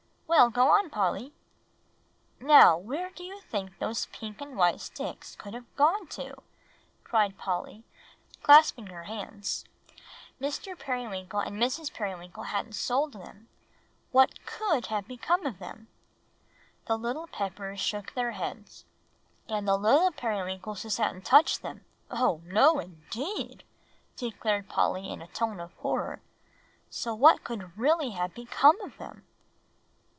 "Well, 0.41 0.49
go 0.49 0.69
on, 0.69 0.89
Polly." 0.89 1.33
"Now, 2.39 2.77
where 2.77 3.09
do 3.09 3.21
you 3.21 3.41
suppose 3.41 3.69
those 3.79 4.05
pink 4.07 4.39
and 4.39 4.55
white 4.55 4.79
sticks 4.79 5.35
could 5.35 5.53
have 5.53 5.75
gone 5.75 6.07
to?" 6.07 6.41
cried 7.03 7.37
Polly, 7.37 7.83
clasping 8.41 8.87
her 8.87 9.03
hands. 9.03 9.65
"Mr. 10.39 10.79
Periwinkle 10.79 11.41
and 11.41 11.59
Mrs. 11.61 11.93
Periwinkle 11.93 12.43
hadn't 12.43 12.73
sold 12.75 13.11
them 13.11 13.49
what 14.13 14.45
could 14.45 14.85
have 14.85 15.05
become 15.05 15.45
of 15.45 15.59
them?" 15.59 15.89
The 16.85 16.97
little 16.97 17.27
Peppers 17.27 17.81
shook 17.81 18.13
their 18.13 18.31
heads. 18.31 18.85
"And 19.49 19.67
the 19.67 19.77
little 19.77 20.13
Periwinkleses 20.13 20.97
hadn't 20.97 21.25
touched 21.25 21.61
them 21.61 21.83
oh, 22.09 22.39
no 22.45 22.79
indeed!" 22.79 23.65
declared 24.15 24.69
Polly 24.69 25.09
in 25.09 25.21
a 25.21 25.27
tone 25.27 25.59
of 25.59 25.73
horror 25.73 26.21
"so 26.89 27.13
what 27.13 27.43
could 27.43 27.77
really 27.77 28.11
have 28.11 28.33
become 28.33 28.79
of 28.79 28.97
them?" 28.97 29.25